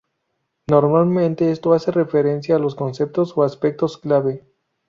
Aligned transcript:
Normalmente, 0.65 1.51
esto 1.51 1.73
hace 1.73 1.91
referencia 1.91 2.55
a 2.55 2.57
los 2.57 2.73
conceptos 2.73 3.33
o 3.37 3.43
aspectos 3.43 3.99
clave. 3.99 4.43